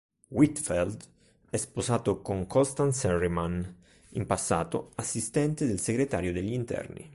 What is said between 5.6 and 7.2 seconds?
del Segretario degli Interni.